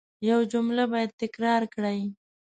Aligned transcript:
یو 0.29 0.39
جمله 0.51 0.83
باید 0.93 1.11
تکرار 1.21 1.63
کړئ. 1.73 1.99